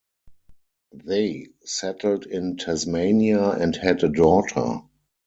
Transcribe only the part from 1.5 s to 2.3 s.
settled